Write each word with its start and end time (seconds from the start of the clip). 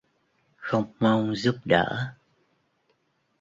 Không 0.55 0.85
mong 0.99 1.35
giúp 1.35 1.55
đở 1.65 2.07